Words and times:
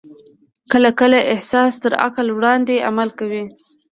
کله 0.71 0.89
کله 0.99 1.19
احساس 1.33 1.71
تر 1.83 1.93
عقل 2.05 2.27
وړاندې 2.31 2.83
عمل 2.89 3.09
کوي. 3.19 3.43